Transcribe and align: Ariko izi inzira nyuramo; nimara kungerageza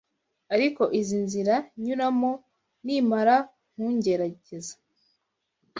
Ariko 0.55 0.81
izi 0.99 1.13
inzira 1.21 1.55
nyuramo; 1.83 2.31
nimara 2.85 3.35
kungerageza 3.71 4.73